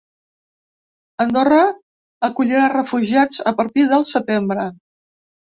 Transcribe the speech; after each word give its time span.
Andorra 1.25 1.59
acollirà 2.29 2.65
refugiats 2.73 3.45
a 3.53 3.57
partir 3.63 3.89
del 3.93 4.07
setembre. 4.17 4.69